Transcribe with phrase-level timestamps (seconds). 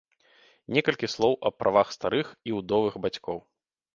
[0.77, 3.37] Некалькі слоў аб правах старых і ўдовых бацькоў.